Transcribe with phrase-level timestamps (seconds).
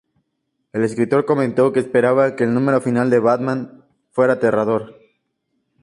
[0.73, 4.97] El escritor comentó que esperaba que el número final de "Batman" fuera aterrador.